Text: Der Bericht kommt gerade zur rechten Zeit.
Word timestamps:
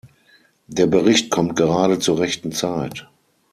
Der 0.65 0.87
Bericht 0.87 1.29
kommt 1.29 1.55
gerade 1.55 1.99
zur 1.99 2.17
rechten 2.17 2.51
Zeit. 2.51 3.07